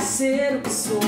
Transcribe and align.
ser 0.00 0.56
o 0.56 0.60
que 0.60 0.70
sou. 0.70 1.07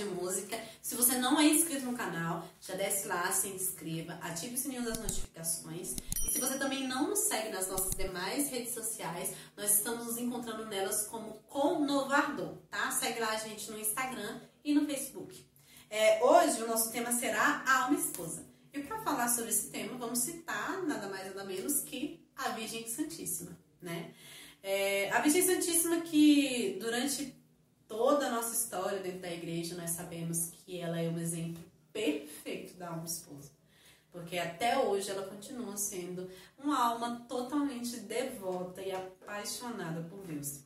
De 0.00 0.06
Música. 0.06 0.58
Se 0.80 0.94
você 0.94 1.18
não 1.18 1.38
é 1.38 1.44
inscrito 1.44 1.84
no 1.84 1.96
canal, 1.96 2.48
já 2.60 2.74
desce 2.74 3.06
lá, 3.06 3.30
se 3.32 3.48
inscreva, 3.48 4.14
ative 4.22 4.54
o 4.54 4.58
sininho 4.58 4.82
das 4.82 4.98
notificações. 4.98 5.94
E 6.26 6.30
se 6.30 6.40
você 6.40 6.58
também 6.58 6.88
não 6.88 7.10
nos 7.10 7.20
segue 7.20 7.50
nas 7.50 7.68
nossas 7.68 7.94
demais 7.94 8.50
redes 8.50 8.72
sociais, 8.72 9.32
nós 9.56 9.76
estamos 9.76 10.06
nos 10.06 10.16
encontrando 10.16 10.64
nelas 10.66 11.06
como 11.06 11.34
Conovardor, 11.48 12.56
tá? 12.70 12.90
Segue 12.92 13.20
lá 13.20 13.30
a 13.30 13.36
gente 13.36 13.70
no 13.70 13.78
Instagram 13.78 14.40
e 14.64 14.72
no 14.72 14.86
Facebook. 14.86 15.46
É, 15.90 16.24
hoje 16.24 16.62
o 16.62 16.66
nosso 16.66 16.90
tema 16.90 17.12
será 17.12 17.62
a 17.66 17.84
alma 17.84 17.98
esposa. 17.98 18.46
E 18.72 18.80
para 18.80 19.02
falar 19.02 19.28
sobre 19.28 19.50
esse 19.50 19.68
tema, 19.68 19.98
vamos 19.98 20.20
citar 20.20 20.82
nada 20.86 21.08
mais 21.08 21.26
nada 21.26 21.44
menos 21.44 21.80
que 21.80 22.24
a 22.36 22.50
Virgem 22.50 22.88
Santíssima, 22.88 23.58
né? 23.82 24.14
É, 24.62 25.10
a 25.10 25.20
Virgem 25.20 25.42
Santíssima 25.42 26.00
que 26.02 26.78
durante 26.80 27.39
toda 27.90 28.28
a 28.28 28.30
nossa 28.30 28.54
história 28.54 29.00
dentro 29.00 29.18
da 29.18 29.32
igreja 29.32 29.74
nós 29.74 29.90
sabemos 29.90 30.52
que 30.64 30.78
ela 30.78 31.00
é 31.00 31.08
um 31.08 31.18
exemplo 31.18 31.60
perfeito 31.92 32.74
da 32.74 32.90
alma 32.90 33.04
esposa. 33.04 33.50
Porque 34.12 34.38
até 34.38 34.78
hoje 34.78 35.10
ela 35.10 35.26
continua 35.26 35.76
sendo 35.76 36.30
uma 36.56 36.78
alma 36.78 37.26
totalmente 37.28 37.98
devota 37.98 38.80
e 38.80 38.92
apaixonada 38.92 40.02
por 40.02 40.24
Deus. 40.24 40.60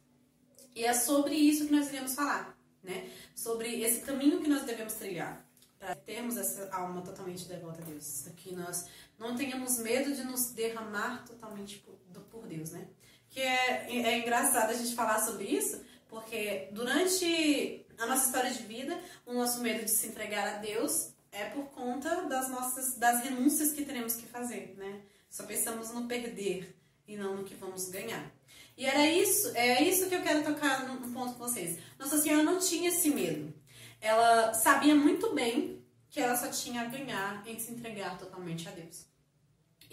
E 0.77 0.85
é 0.85 0.93
sobre 0.93 1.35
isso 1.35 1.67
que 1.67 1.73
nós 1.73 1.89
iremos 1.89 2.15
falar, 2.15 2.55
né? 2.83 3.11
Sobre 3.35 3.81
esse 3.81 4.03
caminho 4.03 4.43
que 4.43 4.49
nós 4.49 4.65
devemos 4.65 4.93
trilhar 4.93 5.43
para 5.79 5.95
termos 5.95 6.37
essa 6.37 6.71
alma 6.75 7.01
totalmente 7.01 7.47
devota 7.47 7.81
a 7.81 7.85
Deus. 7.87 8.27
Que 8.37 8.55
nós 8.55 8.87
não 9.19 9.35
tenhamos 9.35 9.79
medo 9.79 10.15
de 10.15 10.25
nos 10.25 10.51
derramar 10.51 11.25
totalmente 11.27 11.79
por, 11.79 11.95
por 12.31 12.47
Deus, 12.47 12.71
né? 12.71 12.87
Que 13.31 13.41
é, 13.41 13.87
é 13.89 14.19
engraçado 14.19 14.71
a 14.71 14.75
gente 14.75 14.95
falar 14.95 15.21
sobre 15.25 15.45
isso, 15.45 15.83
porque 16.09 16.69
durante 16.73 17.87
a 17.99 18.07
nossa 18.07 18.27
história 18.27 18.51
de 18.51 18.63
vida, 18.63 18.99
o 19.27 19.33
nosso 19.33 19.61
medo 19.61 19.85
de 19.85 19.91
se 19.91 20.09
entregar 20.09 20.47
a 20.47 20.59
Deus 20.59 21.11
é 21.31 21.47
por 21.47 21.65
conta 21.67 22.23
das 22.23 22.49
nossas 22.49 22.97
das 22.97 23.25
renúncias 23.25 23.73
que 23.73 23.85
teremos 23.85 24.15
que 24.15 24.27
fazer, 24.27 24.75
né? 24.77 25.01
Só 25.29 25.45
pensamos 25.45 25.93
no 25.93 26.07
perder 26.07 26.77
e 27.07 27.17
não 27.17 27.37
no 27.37 27.45
que 27.45 27.55
vamos 27.55 27.89
ganhar. 27.89 28.33
E 28.77 28.87
era 28.87 29.07
isso, 29.07 29.51
é 29.57 29.83
isso 29.83 30.09
que 30.09 30.15
eu 30.15 30.23
quero 30.23 30.45
tocar 30.45 30.87
num 30.87 31.13
ponto 31.13 31.35
com 31.35 31.39
vocês. 31.39 31.79
Nossa 31.99 32.19
Senhora 32.19 32.43
não 32.43 32.59
tinha 32.59 32.89
esse 32.89 33.11
medo. 33.11 33.53
Ela 34.01 34.53
sabia 34.55 34.95
muito 34.95 35.33
bem 35.33 35.85
que 36.11 36.21
ela 36.21 36.37
só 36.37 36.49
tinha 36.49 36.83
a 36.83 36.87
ganhar 36.87 37.43
em 37.47 37.59
se 37.59 37.73
entregar 37.73 38.19
totalmente 38.19 38.69
a 38.69 38.73
Deus. 38.73 39.07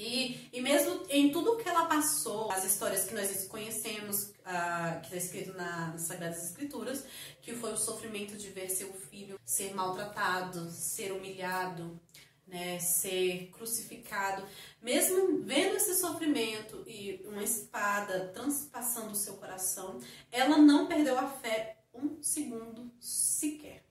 E, 0.01 0.50
e 0.51 0.59
mesmo 0.62 1.06
em 1.09 1.31
tudo 1.31 1.57
que 1.57 1.69
ela 1.69 1.85
passou, 1.85 2.51
as 2.51 2.63
histórias 2.63 3.06
que 3.06 3.13
nós 3.13 3.45
conhecemos, 3.45 4.34
ah, 4.44 5.00
que 5.00 5.16
está 5.16 5.17
escrito 5.17 5.53
na- 5.56 5.89
nas 5.89 6.01
Sagradas 6.01 6.44
Escrituras, 6.44 7.06
que 7.39 7.53
foi 7.53 7.72
o 7.72 7.78
sofrimento 7.78 8.35
de 8.35 8.50
ver 8.50 8.67
seu 8.72 8.91
filho 8.91 9.39
ser 9.45 9.75
maltratado, 9.75 10.72
ser 10.72 11.12
humilhado, 11.12 12.01
né, 12.47 12.79
ser 12.79 13.51
crucificado, 13.51 14.44
mesmo 14.81 15.44
vendo 15.44 15.75
esse 15.75 15.94
sofrimento 15.94 16.83
e 16.88 17.22
uma 17.25 17.44
espada 17.44 18.31
transpassando 18.33 19.12
o 19.12 19.16
seu 19.16 19.35
coração, 19.35 20.00
ela 20.31 20.57
não 20.57 20.88
perdeu 20.88 21.16
a 21.16 21.28
fé 21.28 21.78
um 21.94 22.19
segundo 22.23 22.91
sequer. 23.00 23.85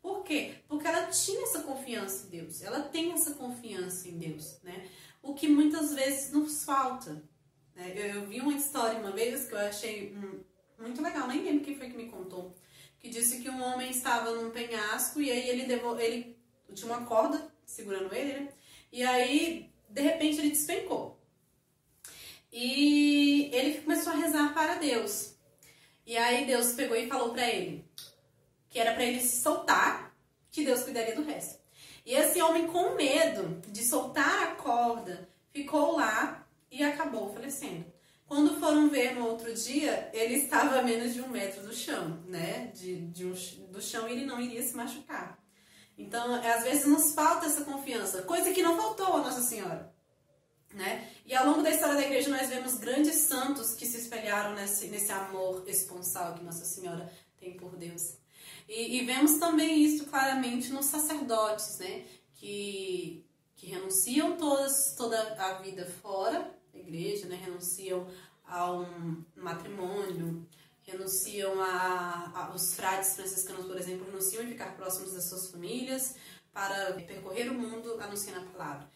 Por 0.00 0.22
quê? 0.22 0.54
Porque 0.68 0.86
ela 0.86 1.06
tinha 1.06 1.42
essa 1.42 1.62
confiança 1.62 2.26
em 2.26 2.30
Deus, 2.30 2.62
ela 2.62 2.82
tem 2.82 3.10
essa 3.12 3.34
confiança 3.34 4.08
em 4.08 4.16
Deus, 4.16 4.60
né? 4.62 4.88
O 5.26 5.34
que 5.34 5.48
muitas 5.48 5.94
vezes 5.94 6.32
nos 6.32 6.64
falta. 6.64 7.22
né? 7.74 7.92
Eu, 7.96 8.06
eu 8.06 8.26
vi 8.26 8.40
uma 8.40 8.54
história 8.54 8.98
uma 8.98 9.10
vez 9.10 9.48
que 9.48 9.54
eu 9.54 9.58
achei 9.58 10.14
hum, 10.14 10.40
muito 10.78 11.02
legal, 11.02 11.26
nem 11.26 11.42
lembro 11.42 11.64
quem 11.64 11.76
foi 11.76 11.90
que 11.90 11.96
me 11.96 12.08
contou, 12.08 12.54
que 12.98 13.08
disse 13.08 13.40
que 13.40 13.50
um 13.50 13.62
homem 13.62 13.90
estava 13.90 14.30
num 14.30 14.50
penhasco 14.50 15.20
e 15.20 15.30
aí 15.30 15.48
ele, 15.48 15.66
devo, 15.66 15.98
ele 15.98 16.38
tinha 16.74 16.92
uma 16.92 17.04
corda 17.04 17.52
segurando 17.64 18.14
ele, 18.14 18.40
né? 18.40 18.48
E 18.92 19.02
aí, 19.02 19.70
de 19.88 20.00
repente, 20.00 20.38
ele 20.38 20.50
despencou. 20.50 21.20
E 22.52 23.50
ele 23.52 23.80
começou 23.80 24.12
a 24.12 24.16
rezar 24.16 24.54
para 24.54 24.76
Deus. 24.76 25.34
E 26.06 26.16
aí 26.16 26.46
Deus 26.46 26.72
pegou 26.72 26.96
e 26.96 27.08
falou 27.08 27.32
para 27.32 27.48
ele 27.48 27.84
que 28.70 28.78
era 28.78 28.92
para 28.92 29.04
ele 29.04 29.20
se 29.20 29.42
soltar, 29.42 30.14
que 30.50 30.64
Deus 30.64 30.82
cuidaria 30.82 31.14
do 31.14 31.24
resto. 31.24 31.65
E 32.06 32.14
esse 32.14 32.40
homem, 32.40 32.68
com 32.68 32.94
medo 32.94 33.60
de 33.68 33.84
soltar 33.84 34.44
a 34.44 34.54
corda, 34.54 35.28
ficou 35.50 35.96
lá 35.96 36.46
e 36.70 36.84
acabou 36.84 37.34
falecendo. 37.34 37.84
Quando 38.28 38.60
foram 38.60 38.88
ver 38.88 39.16
no 39.16 39.26
outro 39.26 39.52
dia, 39.52 40.08
ele 40.12 40.34
estava 40.34 40.78
a 40.78 40.82
menos 40.82 41.14
de 41.14 41.20
um 41.20 41.28
metro 41.28 41.66
do 41.66 41.74
chão, 41.74 42.22
né? 42.28 42.70
De, 42.72 43.06
de 43.08 43.26
um 43.26 43.34
do 43.72 43.82
chão 43.82 44.08
ele 44.08 44.24
não 44.24 44.40
iria 44.40 44.62
se 44.62 44.76
machucar. 44.76 45.36
Então, 45.98 46.34
às 46.34 46.62
vezes 46.62 46.86
nos 46.86 47.12
falta 47.12 47.46
essa 47.46 47.64
confiança, 47.64 48.22
coisa 48.22 48.52
que 48.52 48.62
não 48.62 48.76
faltou 48.76 49.14
a 49.14 49.22
Nossa 49.22 49.40
Senhora. 49.40 49.92
Né? 50.72 51.08
E 51.24 51.34
ao 51.34 51.46
longo 51.46 51.62
da 51.62 51.70
história 51.70 51.94
da 51.94 52.02
igreja 52.02 52.28
nós 52.28 52.48
vemos 52.48 52.74
grandes 52.74 53.14
santos 53.14 53.74
que 53.74 53.86
se 53.86 53.98
espelharam 53.98 54.54
nesse, 54.54 54.88
nesse 54.88 55.10
amor 55.10 55.64
esponsal 55.66 56.34
que 56.34 56.44
Nossa 56.44 56.64
Senhora 56.64 57.10
tem 57.38 57.56
por 57.56 57.76
Deus. 57.76 58.18
E, 58.68 58.98
e 58.98 59.04
vemos 59.04 59.38
também 59.38 59.82
isso 59.84 60.06
claramente 60.06 60.72
nos 60.72 60.86
sacerdotes, 60.86 61.78
né? 61.78 62.04
Que, 62.34 63.24
que 63.54 63.66
renunciam 63.66 64.36
todas, 64.36 64.94
toda 64.96 65.18
a 65.42 65.54
vida 65.62 65.86
fora 66.02 66.52
da 66.72 66.78
igreja, 66.78 67.26
né? 67.26 67.36
Renunciam 67.36 68.06
a 68.44 68.70
um 68.72 69.24
matrimônio, 69.36 70.46
renunciam 70.82 71.60
a, 71.60 72.30
a- 72.34 72.52
os 72.54 72.74
frades 72.74 73.14
franciscanos, 73.14 73.66
por 73.66 73.76
exemplo, 73.76 74.06
renunciam 74.06 74.42
a 74.44 74.46
ficar 74.46 74.76
próximos 74.76 75.12
das 75.12 75.24
suas 75.24 75.50
famílias 75.50 76.14
para 76.52 76.92
percorrer 76.94 77.50
o 77.50 77.54
mundo 77.54 78.00
anunciando 78.00 78.40
a 78.46 78.50
palavra. 78.52 78.90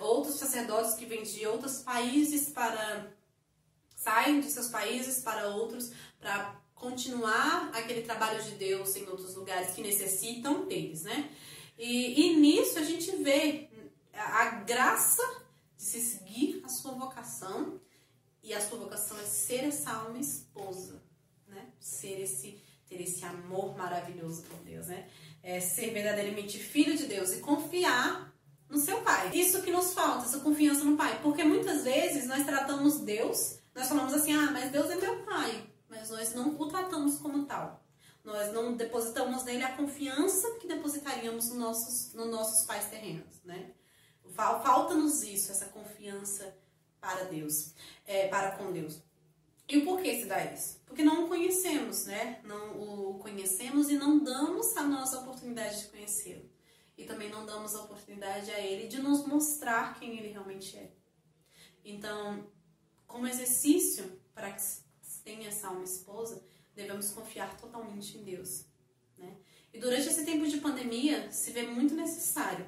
Outros 0.00 0.36
sacerdotes 0.36 0.94
que 0.94 1.04
vêm 1.04 1.22
de 1.22 1.46
outros 1.46 1.82
países 1.82 2.48
para 2.48 3.12
saem 3.94 4.40
de 4.40 4.50
seus 4.50 4.68
países 4.68 5.22
para 5.22 5.48
outros 5.48 5.92
para 6.18 6.58
continuar 6.76 7.70
aquele 7.74 8.02
trabalho 8.02 8.40
de 8.44 8.52
Deus 8.52 8.94
em 8.94 9.08
outros 9.08 9.34
lugares 9.34 9.74
que 9.74 9.82
necessitam 9.82 10.66
deles, 10.66 11.02
né? 11.02 11.30
E, 11.76 12.20
e 12.20 12.36
nisso 12.36 12.78
a 12.78 12.82
gente 12.82 13.10
vê 13.16 13.68
a, 14.14 14.46
graça 14.60 15.22
de 15.76 15.82
se 15.82 16.00
seguir 16.00 16.62
a 16.64 16.68
sua 16.68 16.92
vocação 16.92 17.80
e 18.42 18.54
a 18.54 18.60
sua 18.60 18.78
vocação 18.78 19.18
é 19.18 19.24
ser 19.24 19.64
essa 19.64 19.90
alma 19.90 20.18
esposa, 20.18 21.02
né? 21.48 21.66
Ser 21.80 22.20
esse 22.20 22.60
ter 22.88 23.00
esse 23.00 23.24
amor 23.24 23.76
maravilhoso 23.76 24.42
por 24.42 24.60
Deus, 24.60 24.86
né? 24.86 25.08
É 25.42 25.58
ser 25.58 25.92
verdadeiramente 25.92 26.56
filho 26.56 26.96
de 26.96 27.06
Deus 27.06 27.32
e 27.32 27.40
confiar 27.40 28.32
no 28.68 28.78
seu 28.78 29.00
pai. 29.00 29.30
Isso 29.34 29.60
que 29.62 29.72
nos 29.72 29.92
falta, 29.92 30.24
essa 30.24 30.38
confiança 30.38 30.84
no 30.84 30.96
pai, 30.96 31.18
porque 31.20 31.42
muitas 31.42 31.82
vezes 31.82 32.26
nós 32.26 32.44
tratamos 32.46 33.00
Deus, 33.00 33.58
nós 33.74 33.88
falamos 33.88 34.14
assim: 34.14 34.32
"Ah, 34.34 34.52
mas 34.52 34.70
Deus 34.70 34.88
é 34.88 34.94
meu 34.94 35.24
pai", 35.24 35.66
mas 35.88 36.10
nós 36.10 36.34
não 36.34 36.58
o 36.60 36.68
tratamos 36.68 37.18
como 37.18 37.46
tal. 37.46 37.84
Nós 38.24 38.52
não 38.52 38.74
depositamos 38.76 39.44
nele 39.44 39.62
a 39.62 39.76
confiança 39.76 40.50
que 40.58 40.66
depositaríamos 40.66 41.48
nos 41.48 41.58
nossos, 41.58 42.12
nos 42.12 42.28
nossos 42.28 42.66
pais 42.66 42.86
terrenos, 42.86 43.40
né? 43.44 43.72
Fal- 44.34 44.60
Falta-nos 44.62 45.22
isso, 45.22 45.52
essa 45.52 45.66
confiança 45.66 46.56
para 47.00 47.24
Deus, 47.24 47.72
é, 48.04 48.26
para 48.26 48.56
com 48.56 48.72
Deus. 48.72 49.00
E 49.68 49.78
o 49.78 49.84
porquê 49.84 50.20
se 50.20 50.26
dá 50.26 50.44
isso? 50.44 50.80
Porque 50.86 51.04
não 51.04 51.24
o 51.24 51.28
conhecemos, 51.28 52.06
né? 52.06 52.40
Não 52.44 52.80
o 52.80 53.18
conhecemos 53.18 53.88
e 53.90 53.96
não 53.96 54.18
damos 54.18 54.76
a 54.76 54.82
nossa 54.82 55.20
oportunidade 55.20 55.82
de 55.82 55.88
conhecê-lo. 55.88 56.48
E 56.98 57.04
também 57.04 57.30
não 57.30 57.44
damos 57.46 57.74
a 57.74 57.82
oportunidade 57.82 58.50
a 58.50 58.58
ele 58.58 58.88
de 58.88 59.00
nos 59.00 59.26
mostrar 59.26 59.98
quem 59.98 60.18
ele 60.18 60.28
realmente 60.32 60.76
é. 60.76 60.90
Então, 61.84 62.46
como 63.06 63.26
exercício 63.26 64.20
para 64.34 64.50
que 64.52 64.62
tenha 65.26 65.48
essa 65.48 65.68
alma 65.68 65.84
esposa, 65.84 66.42
devemos 66.74 67.10
confiar 67.10 67.50
totalmente 67.58 68.16
em 68.16 68.22
Deus, 68.22 68.64
né? 69.18 69.36
E 69.74 69.78
durante 69.78 70.08
esse 70.08 70.24
tempo 70.24 70.46
de 70.46 70.58
pandemia, 70.58 71.30
se 71.30 71.50
vê 71.50 71.64
muito 71.64 71.94
necessário 71.94 72.66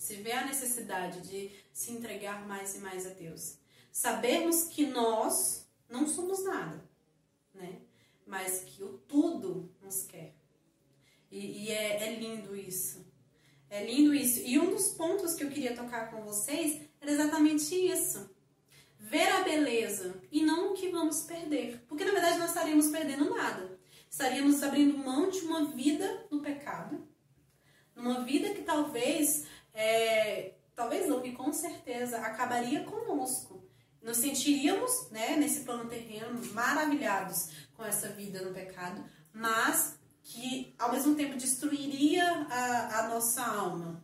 se 0.00 0.14
vê 0.16 0.32
a 0.32 0.46
necessidade 0.46 1.20
de 1.20 1.50
se 1.74 1.92
entregar 1.92 2.48
mais 2.48 2.74
e 2.74 2.78
mais 2.78 3.06
a 3.06 3.10
Deus. 3.10 3.58
Sabermos 3.92 4.64
que 4.64 4.86
nós 4.86 5.68
não 5.90 6.08
somos 6.08 6.42
nada, 6.42 6.82
né? 7.54 7.82
Mas 8.26 8.64
que 8.64 8.82
o 8.82 8.96
tudo 9.06 9.70
nos 9.82 10.04
quer. 10.04 10.34
E, 11.30 11.64
e 11.64 11.70
é, 11.70 12.08
é 12.08 12.14
lindo 12.18 12.56
isso. 12.56 13.04
É 13.68 13.84
lindo 13.84 14.14
isso. 14.14 14.40
E 14.40 14.58
um 14.58 14.70
dos 14.70 14.88
pontos 14.88 15.34
que 15.34 15.44
eu 15.44 15.50
queria 15.50 15.76
tocar 15.76 16.10
com 16.10 16.22
vocês 16.22 16.80
era 16.98 17.12
exatamente 17.12 17.74
isso. 17.74 18.30
Ver 19.10 19.28
a 19.28 19.42
beleza 19.42 20.22
e 20.30 20.40
não 20.40 20.70
o 20.70 20.74
que 20.74 20.88
vamos 20.88 21.22
perder. 21.22 21.84
Porque 21.88 22.04
na 22.04 22.12
verdade 22.12 22.38
nós 22.38 22.50
estaríamos 22.50 22.86
perdendo 22.90 23.34
nada. 23.34 23.76
Estaríamos 24.08 24.62
abrindo 24.62 24.96
mão 24.96 25.28
de 25.28 25.40
uma 25.40 25.64
vida 25.64 26.28
no 26.30 26.40
pecado. 26.40 27.08
Uma 27.96 28.22
vida 28.22 28.50
que 28.50 28.62
talvez, 28.62 29.46
é, 29.74 30.54
talvez 30.76 31.08
não, 31.08 31.20
que 31.20 31.32
com 31.32 31.52
certeza 31.52 32.18
acabaria 32.18 32.84
conosco. 32.84 33.68
Nos 34.00 34.18
sentiríamos, 34.18 35.10
né, 35.10 35.34
nesse 35.36 35.64
plano 35.64 35.90
terreno, 35.90 36.40
maravilhados 36.54 37.48
com 37.74 37.84
essa 37.84 38.10
vida 38.10 38.40
no 38.42 38.54
pecado, 38.54 39.04
mas 39.32 39.98
que 40.22 40.72
ao 40.78 40.92
mesmo 40.92 41.16
tempo 41.16 41.36
destruiria 41.36 42.24
a, 42.48 43.00
a 43.00 43.08
nossa 43.08 43.44
alma 43.44 44.00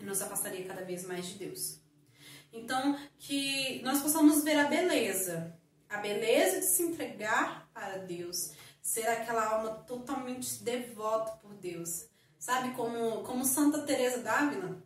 e 0.00 0.02
nos 0.02 0.22
afastaria 0.22 0.64
cada 0.64 0.82
vez 0.82 1.04
mais 1.04 1.26
de 1.26 1.34
Deus. 1.34 1.83
Então, 2.54 2.96
que 3.18 3.82
nós 3.82 4.00
possamos 4.00 4.44
ver 4.44 4.56
a 4.60 4.68
beleza, 4.68 5.52
a 5.88 5.98
beleza 5.98 6.60
de 6.60 6.66
se 6.66 6.84
entregar 6.84 7.68
para 7.74 7.98
Deus, 7.98 8.52
ser 8.80 9.08
aquela 9.08 9.44
alma 9.44 9.70
totalmente 9.86 10.62
devota 10.62 11.32
por 11.32 11.52
Deus. 11.54 12.06
Sabe, 12.38 12.72
como, 12.74 13.24
como 13.24 13.44
Santa 13.44 13.82
Teresa 13.82 14.18
d'Ávila, 14.18 14.80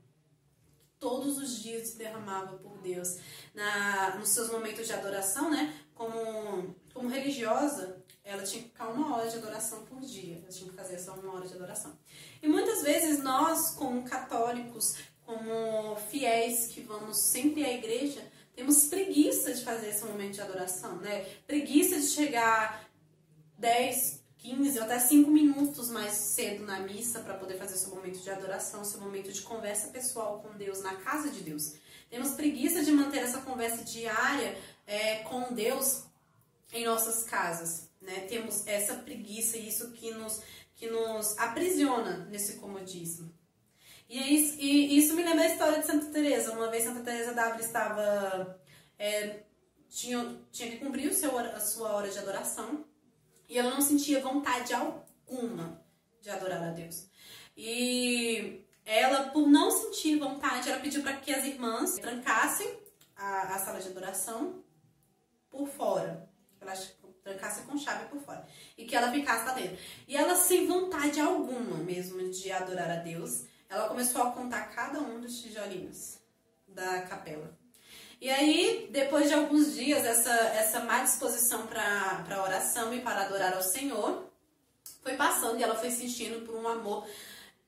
todos 0.99 1.37
os 1.37 1.63
dias 1.63 1.89
se 1.89 1.99
derramava 1.99 2.57
por 2.57 2.79
Deus. 2.79 3.19
Na, 3.55 4.17
nos 4.17 4.31
seus 4.31 4.51
momentos 4.51 4.87
de 4.87 4.93
adoração, 4.95 5.51
né? 5.51 5.79
Como, 5.95 6.75
como 6.95 7.09
religiosa, 7.09 8.03
ela 8.25 8.45
tinha 8.45 8.63
que 8.63 8.69
ficar 8.71 8.89
uma 8.89 9.15
hora 9.17 9.29
de 9.29 9.37
adoração 9.37 9.85
por 9.85 10.01
dia. 10.01 10.39
Ela 10.39 10.49
tinha 10.49 10.71
que 10.71 10.77
fazer 10.77 10.99
só 10.99 11.13
uma 11.15 11.35
hora 11.35 11.47
de 11.47 11.55
adoração. 11.55 11.99
E 12.41 12.49
muitas 12.49 12.83
vezes 12.83 13.23
nós, 13.23 13.71
como 13.71 14.05
católicos, 14.05 14.97
fiéis 16.29 16.67
que 16.67 16.83
vamos 16.83 17.17
sempre 17.17 17.65
à 17.65 17.73
igreja, 17.73 18.23
temos 18.55 18.87
preguiça 18.87 19.55
de 19.55 19.65
fazer 19.65 19.89
esse 19.89 20.05
momento 20.05 20.35
de 20.35 20.41
adoração, 20.43 20.97
né? 20.97 21.25
Preguiça 21.47 21.99
de 21.99 22.07
chegar 22.09 22.87
10, 23.57 24.21
15 24.39 24.79
ou 24.79 24.85
até 24.85 24.99
5 24.99 25.31
minutos 25.31 25.89
mais 25.91 26.13
cedo 26.13 26.65
na 26.65 26.81
missa 26.81 27.21
para 27.21 27.35
poder 27.35 27.57
fazer 27.57 27.77
seu 27.77 27.95
momento 27.95 28.19
de 28.19 28.31
adoração, 28.31 28.85
seu 28.85 29.01
momento 29.01 29.33
de 29.33 29.41
conversa 29.43 29.89
pessoal 29.89 30.41
com 30.41 30.57
Deus, 30.57 30.83
na 30.83 30.97
casa 30.97 31.31
de 31.31 31.41
Deus. 31.41 31.75
Temos 32.11 32.33
preguiça 32.33 32.85
de 32.85 32.93
manter 32.93 33.19
essa 33.19 33.41
conversa 33.41 33.83
diária 33.85 34.59
é, 34.87 35.17
com 35.21 35.55
Deus 35.55 36.05
em 36.73 36.85
nossas 36.85 37.25
casas 37.25 37.89
né? 38.01 38.21
Temos 38.29 38.67
essa 38.67 38.95
preguiça 38.95 39.57
e 39.57 39.69
isso 39.69 39.91
que 39.93 40.11
nos, 40.13 40.41
que 40.75 40.89
nos 40.89 41.37
aprisiona 41.39 42.27
nesse 42.31 42.55
comodismo. 42.55 43.33
E, 44.09 44.19
é 44.19 44.27
isso, 44.29 44.57
e 44.59 44.99
isso 44.99 45.15
me 45.15 45.23
lembra 45.23 45.45
a 45.45 45.49
história 45.49 45.81
de 45.81 45.87
Santa 45.87 46.07
Teresa. 46.07 46.53
Uma 46.53 46.71
vez 46.71 46.85
Santa 46.85 47.01
Teresa 47.01 47.35
d'Ávila 47.35 47.61
estava 47.61 48.61
é, 48.99 49.41
tinha, 49.89 50.41
tinha 50.51 50.71
que 50.71 50.79
cumprir 50.79 51.11
o 51.11 51.15
seu, 51.15 51.37
a 51.39 51.61
sua 51.61 51.93
hora 51.93 52.09
de 52.09 52.19
adoração 52.19 52.85
e 53.49 53.59
ela 53.59 53.71
não 53.71 53.81
sentia 53.81 54.21
vontade 54.21 54.75
alguma 54.75 55.83
de 56.21 56.31
adorar 56.31 56.63
a 56.63 56.71
Deus. 56.71 57.07
E 57.57 58.65
ela, 58.85 59.31
por 59.31 59.49
não 59.49 59.71
sentir 59.71 60.19
vontade, 60.19 60.69
ela 60.69 60.81
pediu 60.81 61.03
para 61.03 61.17
que 61.17 61.33
as 61.33 61.45
irmãs 61.45 61.95
trancassem 61.97 62.79
a, 63.17 63.55
a 63.55 63.59
sala 63.59 63.81
de 63.81 63.89
adoração 63.89 64.63
por 65.51 65.67
fora. 65.67 66.29
Ela 66.61 66.73
trancasse 67.23 67.63
com 67.63 67.77
chave 67.77 68.07
por 68.07 68.21
fora. 68.21 68.47
E 68.77 68.85
que 68.85 68.95
ela 68.95 69.11
ficasse 69.11 69.47
lá 69.47 69.55
dentro. 69.55 69.79
E 70.07 70.17
ela, 70.17 70.35
sem 70.35 70.67
vontade 70.67 71.21
alguma 71.21 71.79
mesmo 71.79 72.31
de 72.31 72.53
adorar 72.53 72.91
a 72.91 72.97
Deus, 72.97 73.45
ela 73.69 73.89
começou 73.89 74.23
a 74.23 74.33
contar 74.33 74.63
cada 74.75 75.01
um 75.01 75.21
dos 75.21 75.41
tijolinhos 75.41 76.19
da 76.67 77.03
capela. 77.03 77.57
E 78.21 78.29
aí, 78.31 78.89
depois 78.91 79.29
de 79.29 79.35
alguns 79.35 79.75
dias, 79.75 80.05
essa, 80.05 80.33
essa 80.33 80.81
má 80.81 81.03
disposição 81.03 81.67
para 81.67 82.43
oração 82.43 82.93
e 82.93 83.01
para 83.01 83.23
adorar 83.25 83.55
ao 83.55 83.63
Senhor 83.63 84.29
foi 85.03 85.17
passando 85.17 85.59
e 85.59 85.63
ela 85.63 85.77
foi 85.77 85.91
sentindo 85.91 86.45
por 86.45 86.57
um 86.57 86.67
amor 86.67 87.07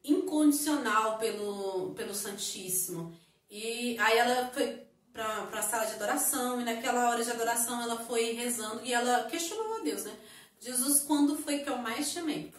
incondicional 0.05 1.19
pelo, 1.19 1.95
pelo 1.95 2.15
Santíssimo. 2.15 3.15
E 3.49 3.97
aí 3.99 4.19
ela 4.19 4.51
foi 4.53 4.83
para 5.13 5.49
a 5.53 5.63
sala 5.63 5.87
de 5.87 5.95
adoração 5.95 6.61
e 6.61 6.65
naquela 6.65 7.11
hora 7.11 7.25
de 7.25 7.31
adoração 7.31 7.81
ela 7.83 7.99
foi 8.05 8.33
rezando 8.33 8.85
e 8.85 8.93
ela 8.93 9.25
questionou 9.25 9.77
a 9.77 9.81
Deus, 9.81 10.05
né? 10.05 10.17
Jesus, 10.61 11.01
quando 11.01 11.37
foi 11.37 11.61
que 11.61 11.71
eu 11.71 11.79
mais 11.79 12.11
chamei? 12.11 12.53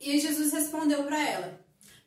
E 0.00 0.20
Jesus 0.20 0.52
respondeu 0.52 1.04
para 1.04 1.28
ela: 1.28 1.63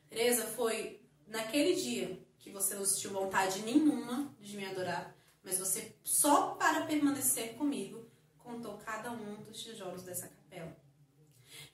Teresa, 0.09 0.45
foi 0.45 1.01
naquele 1.27 1.75
dia 1.75 2.19
que 2.39 2.49
você 2.49 2.75
não 2.75 2.85
sentiu 2.85 3.11
vontade 3.11 3.61
nenhuma 3.61 4.33
de 4.39 4.55
me 4.55 4.65
adorar, 4.65 5.15
mas 5.43 5.59
você 5.59 5.95
só 6.03 6.55
para 6.55 6.85
permanecer 6.85 7.55
comigo 7.55 8.05
contou 8.39 8.77
cada 8.77 9.11
um 9.11 9.43
dos 9.43 9.61
tijolos 9.61 10.03
dessa 10.03 10.27
capela. 10.27 10.75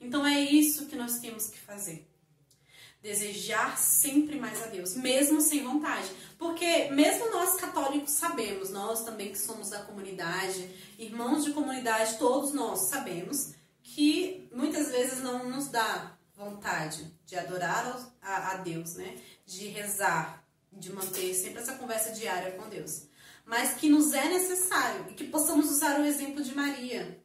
Então 0.01 0.25
é 0.25 0.39
isso 0.39 0.87
que 0.87 0.95
nós 0.95 1.19
temos 1.19 1.47
que 1.47 1.59
fazer 1.59 2.07
desejar 3.03 3.77
sempre 3.77 4.39
mais 4.39 4.63
a 4.63 4.67
Deus, 4.67 4.95
mesmo 4.95 5.41
sem 5.41 5.61
vontade. 5.61 6.09
Porque 6.37 6.89
mesmo 6.89 7.29
nós 7.31 7.55
católicos 7.55 8.11
sabemos, 8.11 8.69
nós 8.69 9.03
também 9.03 9.33
que 9.33 9.37
somos 9.37 9.69
da 9.69 9.83
comunidade, 9.83 10.69
irmãos 10.97 11.43
de 11.43 11.51
comunidade, 11.51 12.17
todos 12.17 12.53
nós 12.53 12.87
sabemos 12.87 13.53
que 13.83 14.47
muitas 14.53 14.89
vezes 14.89 15.21
não 15.21 15.49
nos 15.49 15.67
dá 15.67 16.17
vontade 16.35 17.13
de 17.25 17.35
adorar 17.35 18.13
a, 18.21 18.57
Deus, 18.57 18.95
né? 18.95 19.19
De 19.45 19.67
rezar, 19.67 20.45
de 20.71 20.91
manter 20.91 21.33
sempre 21.33 21.61
essa 21.61 21.75
conversa 21.75 22.11
diária 22.11 22.51
com 22.53 22.69
Deus. 22.69 23.07
Mas 23.45 23.73
que 23.75 23.89
nos 23.89 24.13
é 24.13 24.27
necessário 24.29 25.09
e 25.09 25.13
que 25.13 25.25
possamos 25.25 25.69
usar 25.69 25.99
o 25.99 26.05
exemplo 26.05 26.41
de 26.41 26.55
Maria 26.55 27.21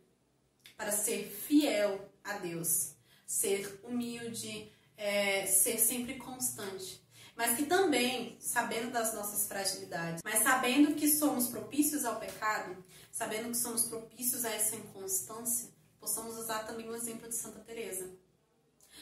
para 0.76 0.93
ser 0.93 1.25
fiel 1.25 2.10
a 2.22 2.38
Deus, 2.38 2.94
ser 3.27 3.81
humilde, 3.84 4.70
é, 4.96 5.46
ser 5.46 5.79
sempre 5.79 6.17
constante. 6.17 7.03
Mas 7.36 7.56
que 7.56 7.67
também, 7.67 8.36
sabendo 8.41 8.91
das 8.91 9.15
nossas 9.15 9.46
fragilidades, 9.46 10.22
mas 10.24 10.43
sabendo 10.43 10.96
que 10.96 11.08
somos 11.08 11.48
propícios 11.48 12.05
ao 12.05 12.19
pecado, 12.19 12.77
sabendo 13.12 13.50
que 13.50 13.56
somos 13.56 13.84
propícios 13.84 14.44
a 14.44 14.50
essa 14.50 14.74
inconstância, 14.74 15.69
possamos 16.00 16.36
usar 16.36 16.67
também 16.67 16.88
o 16.88 16.96
exemplo 16.96 17.29
de 17.29 17.36
Santa 17.36 17.60
Teresa. 17.60 18.10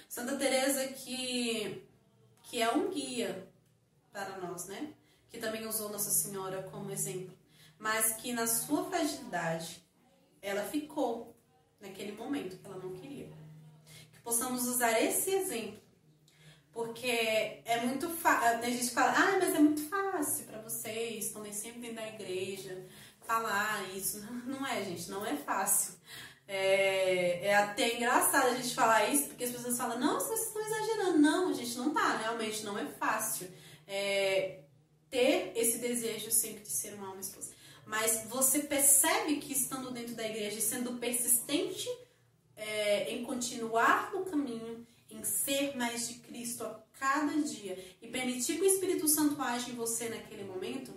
Santa 0.08 0.36
Teresa 0.36 0.86
que 0.88 1.82
que 2.44 2.62
é 2.62 2.72
um 2.72 2.90
guia 2.90 3.48
para 4.12 4.38
nós, 4.38 4.66
né? 4.66 4.92
Que 5.28 5.38
também 5.38 5.66
usou 5.66 5.88
Nossa 5.90 6.10
Senhora 6.10 6.62
como 6.70 6.90
exemplo, 6.90 7.36
mas 7.78 8.12
que 8.14 8.32
na 8.32 8.46
sua 8.46 8.84
fragilidade 8.84 9.84
ela 10.40 10.62
ficou 10.62 11.36
naquele 11.80 12.12
momento 12.12 12.56
que 12.56 12.66
ela 12.66 12.78
não 12.78 12.92
queria. 12.92 13.28
Que 14.12 14.20
possamos 14.20 14.66
usar 14.68 15.00
esse 15.00 15.30
exemplo 15.30 15.86
porque 16.76 17.08
é 17.64 17.80
muito 17.86 18.06
fácil. 18.10 18.58
A 18.58 18.70
gente 18.70 18.90
fala, 18.90 19.12
ah, 19.16 19.38
mas 19.40 19.54
é 19.54 19.58
muito 19.58 19.88
fácil 19.88 20.44
para 20.44 20.60
vocês, 20.60 21.24
estão 21.24 21.42
sempre 21.50 21.80
dentro 21.80 21.96
da 21.96 22.06
igreja, 22.06 22.84
falar 23.26 23.82
isso. 23.96 24.20
Não, 24.20 24.58
não 24.58 24.66
é, 24.66 24.84
gente, 24.84 25.10
não 25.10 25.24
é 25.24 25.34
fácil. 25.34 25.94
É, 26.48 27.46
é, 27.46 27.54
até 27.56 27.96
engraçado 27.96 28.46
a 28.46 28.54
gente 28.54 28.74
falar 28.74 29.08
isso, 29.08 29.28
porque 29.28 29.44
as 29.44 29.50
pessoas 29.50 29.76
falam, 29.76 29.98
não, 29.98 30.20
vocês 30.20 30.46
estão 30.46 30.62
exagerando. 30.64 31.18
Não, 31.18 31.48
a 31.50 31.52
gente 31.52 31.76
não 31.76 31.92
tá, 31.92 32.16
realmente 32.16 32.64
não 32.64 32.78
é 32.78 32.86
fácil. 32.86 33.50
É, 33.86 34.60
ter 35.10 35.52
esse 35.54 35.78
desejo 35.78 36.30
sempre 36.30 36.62
de 36.62 36.70
ser 36.70 36.94
uma 36.94 37.08
alma 37.08 37.20
esposa. 37.20 37.52
Mas 37.84 38.24
você 38.28 38.60
percebe 38.60 39.36
que 39.36 39.52
estando 39.52 39.90
dentro 39.92 40.14
da 40.14 40.26
igreja 40.26 40.58
e 40.58 40.62
sendo 40.62 40.94
persistente 40.94 41.88
é, 42.56 43.12
em 43.12 43.22
continuar 43.24 44.12
no 44.12 44.24
caminho, 44.24 44.84
em 45.08 45.22
ser 45.22 45.76
mais 45.76 46.08
de 46.08 46.14
Cristo 46.14 46.64
a 46.64 46.82
cada 46.98 47.40
dia 47.42 47.78
e 48.02 48.08
permitir 48.08 48.56
que 48.56 48.62
o 48.62 48.66
Espírito 48.66 49.06
Santo 49.06 49.40
age 49.40 49.70
em 49.70 49.74
você 49.74 50.08
naquele 50.08 50.44
momento, 50.44 50.92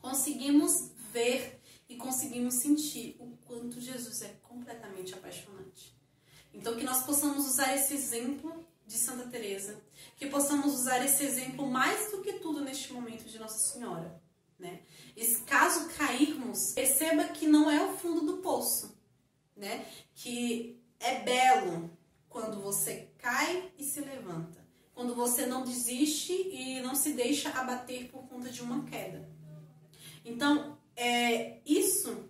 conseguimos 0.00 0.90
ver 1.12 1.57
e 1.88 1.96
conseguimos 1.96 2.54
sentir 2.54 3.16
o 3.18 3.36
quanto 3.46 3.80
Jesus 3.80 4.22
é 4.22 4.28
completamente 4.42 5.14
apaixonante. 5.14 5.96
Então 6.52 6.76
que 6.76 6.84
nós 6.84 7.04
possamos 7.04 7.46
usar 7.46 7.74
esse 7.74 7.94
exemplo 7.94 8.66
de 8.86 8.94
Santa 8.94 9.28
Teresa, 9.28 9.80
que 10.16 10.26
possamos 10.26 10.72
usar 10.74 11.04
esse 11.04 11.22
exemplo 11.22 11.66
mais 11.66 12.10
do 12.10 12.22
que 12.22 12.34
tudo 12.34 12.62
neste 12.62 12.92
momento 12.92 13.24
de 13.24 13.38
Nossa 13.38 13.58
Senhora, 13.58 14.20
né? 14.58 14.82
E 15.16 15.26
caso 15.46 15.88
cairmos, 15.90 16.72
perceba 16.72 17.24
que 17.24 17.46
não 17.46 17.70
é 17.70 17.84
o 17.84 17.96
fundo 17.96 18.24
do 18.24 18.38
poço, 18.38 18.98
né? 19.54 19.86
Que 20.14 20.82
é 20.98 21.20
belo 21.20 21.90
quando 22.28 22.60
você 22.60 23.10
cai 23.18 23.70
e 23.78 23.84
se 23.84 24.00
levanta. 24.00 24.66
Quando 24.94 25.14
você 25.14 25.46
não 25.46 25.64
desiste 25.64 26.32
e 26.32 26.80
não 26.80 26.94
se 26.94 27.12
deixa 27.12 27.50
abater 27.50 28.10
por 28.10 28.26
conta 28.26 28.50
de 28.50 28.62
uma 28.62 28.84
queda. 28.84 29.28
Então, 30.24 30.77
é 31.00 31.60
isso 31.64 32.28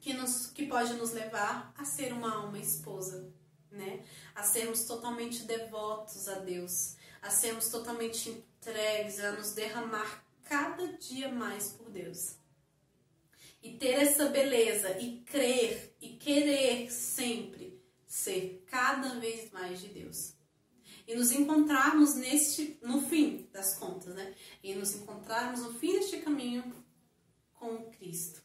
que, 0.00 0.14
nos, 0.14 0.46
que 0.46 0.66
pode 0.66 0.94
nos 0.94 1.12
levar 1.12 1.74
a 1.76 1.84
ser 1.84 2.14
uma 2.14 2.34
alma 2.34 2.58
esposa, 2.58 3.30
né? 3.70 4.02
A 4.34 4.42
sermos 4.42 4.84
totalmente 4.84 5.42
devotos 5.42 6.26
a 6.28 6.38
Deus, 6.38 6.96
a 7.20 7.28
sermos 7.28 7.68
totalmente 7.68 8.30
entregues, 8.30 9.20
a 9.20 9.32
nos 9.32 9.52
derramar 9.52 10.24
cada 10.44 10.94
dia 10.94 11.30
mais 11.30 11.72
por 11.72 11.90
Deus. 11.90 12.36
E 13.62 13.72
ter 13.74 13.92
essa 13.92 14.30
beleza 14.30 14.98
e 14.98 15.20
crer 15.20 15.94
e 16.00 16.16
querer 16.16 16.90
sempre 16.90 17.82
ser 18.06 18.64
cada 18.66 19.20
vez 19.20 19.50
mais 19.50 19.78
de 19.80 19.88
Deus. 19.88 20.32
E 21.06 21.14
nos 21.14 21.32
encontrarmos 21.32 22.14
neste, 22.14 22.78
no 22.82 23.02
fim 23.02 23.46
das 23.52 23.74
contas, 23.78 24.14
né? 24.14 24.34
E 24.62 24.74
nos 24.74 24.94
encontrarmos 24.94 25.60
no 25.60 25.74
fim 25.74 25.98
deste 25.98 26.16
caminho 26.18 26.83
com 27.64 27.90
Cristo. 27.92 28.42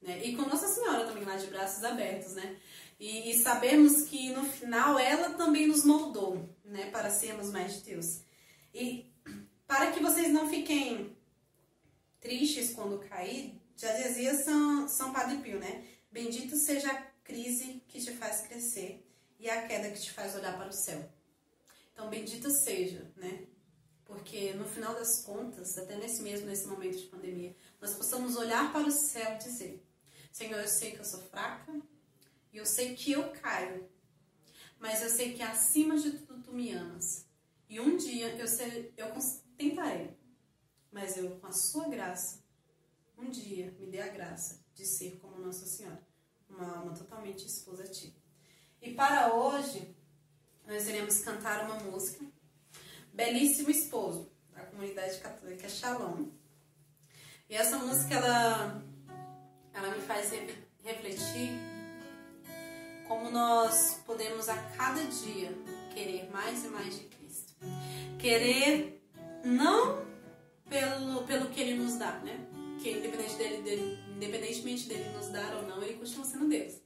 Né? 0.00 0.24
E 0.24 0.36
com 0.36 0.42
Nossa 0.42 0.68
Senhora 0.68 1.04
também 1.04 1.24
lá 1.24 1.36
de 1.36 1.48
braços 1.48 1.82
abertos, 1.82 2.34
né? 2.34 2.56
E, 3.00 3.30
e 3.30 3.38
sabemos 3.38 4.02
que 4.02 4.30
no 4.30 4.44
final 4.44 4.98
ela 4.98 5.30
também 5.30 5.66
nos 5.66 5.84
moldou, 5.84 6.48
né? 6.64 6.90
Para 6.90 7.10
sermos 7.10 7.50
mais 7.50 7.74
de 7.74 7.80
Deus. 7.90 8.20
E 8.72 9.12
para 9.66 9.90
que 9.90 10.00
vocês 10.00 10.32
não 10.32 10.48
fiquem 10.48 11.16
tristes 12.20 12.72
quando 12.72 13.00
cair, 13.08 13.60
já 13.76 13.92
dizia 13.94 14.34
São, 14.34 14.86
São 14.86 15.12
Padre 15.12 15.38
Pio, 15.38 15.58
né? 15.58 15.84
Bendito 16.12 16.56
seja 16.56 16.92
a 16.92 17.02
crise 17.24 17.82
que 17.88 18.00
te 18.00 18.12
faz 18.12 18.42
crescer 18.42 19.04
e 19.40 19.50
a 19.50 19.66
queda 19.66 19.90
que 19.90 20.00
te 20.00 20.12
faz 20.12 20.36
olhar 20.36 20.56
para 20.56 20.68
o 20.68 20.72
céu. 20.72 21.10
Então, 21.92 22.08
bendito 22.08 22.48
seja, 22.50 23.10
né? 23.16 23.44
Porque 24.04 24.52
no 24.52 24.64
final 24.66 24.94
das 24.94 25.22
contas, 25.22 25.78
até 25.78 25.96
nesse 25.96 26.22
mesmo, 26.22 26.46
nesse 26.46 26.66
momento 26.66 26.98
de 26.98 27.06
pandemia, 27.06 27.56
nós 27.80 27.94
possamos 27.94 28.36
olhar 28.36 28.72
para 28.72 28.86
o 28.86 28.90
céu 28.90 29.34
e 29.34 29.38
dizer: 29.38 29.86
Senhor, 30.30 30.60
eu 30.60 30.68
sei 30.68 30.92
que 30.92 31.00
eu 31.00 31.04
sou 31.04 31.20
fraca 31.20 31.72
e 32.52 32.58
eu 32.58 32.66
sei 32.66 32.94
que 32.94 33.12
eu 33.12 33.30
caio, 33.32 33.88
mas 34.78 35.02
eu 35.02 35.08
sei 35.08 35.32
que 35.32 35.42
acima 35.42 35.98
de 35.98 36.18
tudo 36.18 36.42
tu 36.42 36.52
me 36.52 36.72
amas. 36.72 37.26
E 37.68 37.80
um 37.80 37.96
dia 37.96 38.36
eu, 38.36 38.46
ser, 38.46 38.92
eu 38.96 39.08
tentarei, 39.56 40.16
mas 40.92 41.16
eu, 41.16 41.38
com 41.40 41.46
a 41.46 41.52
sua 41.52 41.88
graça, 41.88 42.44
um 43.16 43.30
dia 43.30 43.74
me 43.78 43.86
dê 43.86 44.00
a 44.00 44.08
graça 44.08 44.60
de 44.74 44.84
ser 44.84 45.18
como 45.20 45.38
Nossa 45.38 45.66
Senhora, 45.66 46.06
uma 46.48 46.76
alma 46.76 46.92
totalmente 46.92 47.46
esposa 47.46 47.84
a 47.84 47.86
ti. 47.86 48.14
E 48.82 48.92
para 48.92 49.34
hoje, 49.34 49.96
nós 50.66 50.86
iremos 50.86 51.20
cantar 51.20 51.64
uma 51.64 51.76
música, 51.80 52.24
Belíssimo 53.14 53.70
Esposo, 53.70 54.28
da 54.52 54.62
comunidade 54.62 55.18
católica 55.18 55.68
Shalom. 55.68 56.26
E 57.48 57.54
essa 57.54 57.78
música, 57.78 58.12
ela, 58.16 58.82
ela 59.72 59.94
me 59.94 60.02
faz 60.02 60.32
refletir 60.82 61.50
como 63.06 63.30
nós 63.30 64.02
podemos 64.04 64.48
a 64.48 64.56
cada 64.76 65.04
dia 65.04 65.56
querer 65.94 66.28
mais 66.32 66.64
e 66.64 66.68
mais 66.68 66.98
de 66.98 67.04
Cristo. 67.04 67.54
Querer 68.18 69.00
não 69.44 70.04
pelo, 70.68 71.22
pelo 71.22 71.50
que 71.50 71.60
Ele 71.60 71.74
nos 71.80 71.96
dá, 71.96 72.18
né? 72.18 72.36
Que 72.82 72.90
independente 72.90 73.36
dele, 73.36 73.62
dele, 73.62 73.98
independentemente 74.16 74.88
dele 74.88 75.08
nos 75.10 75.28
dar 75.28 75.54
ou 75.54 75.62
não, 75.62 75.80
Ele 75.80 75.94
continua 75.94 76.24
sendo 76.24 76.48
Deus. 76.48 76.80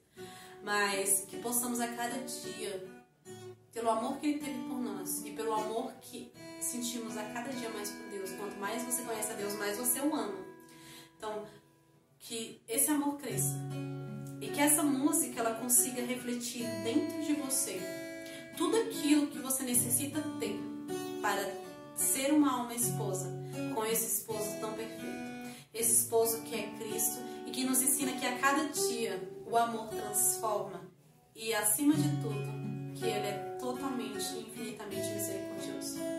Mas 0.63 1.25
que 1.27 1.39
possamos 1.39 1.81
a 1.81 1.89
cada 1.89 2.19
dia, 2.19 2.87
pelo 3.73 3.91
amor 3.91 4.19
que 4.19 4.27
Ele 4.27 4.39
teve 4.39 4.61
por 4.69 4.81
nós 4.81 5.25
e 5.25 5.31
pelo 5.31 5.53
amor 5.53 5.93
que 6.01 6.33
sentimos 6.61 7.17
a 7.17 7.25
cada 7.25 7.51
dia 7.51 7.69
mais 7.71 7.91
por 7.91 8.09
Deus, 8.09 8.31
quanto 8.33 8.57
mais 8.57 8.83
você 8.83 9.03
conhece 9.03 9.33
a 9.33 9.35
Deus, 9.35 9.55
mais 9.55 9.77
você 9.77 10.01
o 10.01 10.15
ama. 10.15 10.47
Então, 11.17 11.47
que 12.19 12.61
esse 12.69 12.91
amor 12.91 13.17
cresça 13.19 13.57
e 14.41 14.49
que 14.49 14.61
essa 14.61 14.83
música 14.83 15.41
ela 15.41 15.55
consiga 15.55 16.03
refletir 16.03 16.67
dentro 16.83 17.23
de 17.23 17.35
você 17.35 17.81
tudo 18.57 18.77
aquilo 18.77 19.29
que 19.29 19.39
você 19.39 19.63
necessita 19.63 20.21
ter 20.41 20.59
para 21.23 21.49
ser 21.97 22.33
uma 22.33 22.59
alma 22.59 22.75
esposa 22.75 23.33
com 23.75 23.85
esse 23.85 24.19
esposo 24.19 24.59
tão 24.61 24.73
perfeito. 24.73 25.29
Esse 25.73 26.03
esposo 26.03 26.43
que 26.43 26.55
é 26.55 26.67
Cristo 26.79 27.19
e 27.47 27.51
que 27.51 27.65
nos 27.65 27.81
ensina 27.83 28.13
que 28.13 28.27
a 28.27 28.39
cada 28.39 28.65
dia 28.65 29.21
o 29.47 29.57
amor 29.57 29.89
transforma 29.89 30.81
e, 31.35 31.55
acima 31.55 31.95
de 31.95 32.09
tudo, 32.21 32.68
que 32.99 33.05
ele 33.07 33.27
é 33.29 33.57
totalmente 33.61 34.19
infinitamente 34.19 35.09
misericordioso. 35.15 36.18